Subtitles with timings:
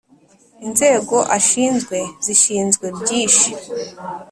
[0.65, 3.51] inzego ashinzwe zishinzwe byishi.